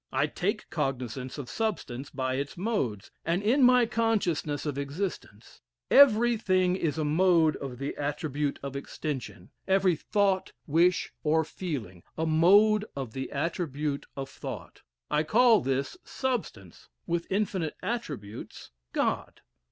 [0.11, 5.61] I take cognizance of substance by its modes, and in my consciousness of existence.
[5.91, 12.01] Every thing is a mode of the attribute of extension, every thought, wish, or feeling,
[12.17, 14.81] a mode of the attribute of thought.
[15.11, 19.41] I call this, substance, with infinite attributes, God."